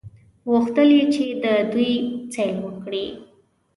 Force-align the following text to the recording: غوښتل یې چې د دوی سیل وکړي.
غوښتل 0.51 0.89
یې 0.97 1.03
چې 1.13 1.25
د 1.43 1.45
دوی 1.71 1.93
سیل 2.33 2.55
وکړي. 2.63 3.05